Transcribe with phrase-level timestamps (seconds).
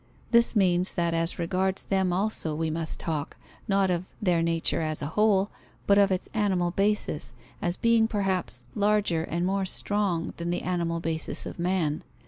[0.31, 4.99] This means that as regards them also we must talk, not of their nature as
[5.03, 5.51] a whole,
[5.85, 11.01] but of its animal basis, as being perhaps larger and more strong than the animal
[11.01, 12.01] basis of man.